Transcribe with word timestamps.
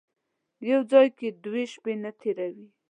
یو 0.71 0.81
ځای 0.91 1.07
کې 1.17 1.27
دوې 1.43 1.63
شپې 1.73 1.93
نه 2.03 2.11
تېروي. 2.19 2.67